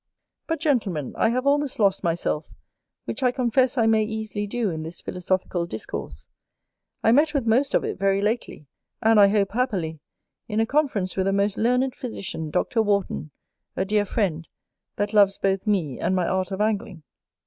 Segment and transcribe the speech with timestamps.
[0.47, 2.55] But, Gentlemen, I have almost lost myself,
[3.05, 6.27] which I confess I may easily do in this philosophical discourse;
[7.03, 8.65] I met with most of it very lately,
[9.03, 9.99] and, I hope, happily,
[10.47, 12.81] in a conference with a most learned physician, Dr.
[12.81, 13.29] Wharton,
[13.75, 14.47] a dear friend,
[14.95, 17.03] that loves both me and my art of Angling.